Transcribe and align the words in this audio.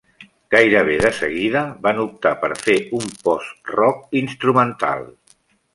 Gairebé 0.53 0.95
de 1.03 1.11
seguida 1.17 1.61
van 1.85 2.01
optar 2.05 2.33
per 2.45 2.51
fer 2.65 2.77
un 3.01 3.07
postrock 3.29 4.21
instrumental. 4.25 5.11